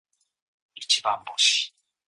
[0.73, 1.71] 一番星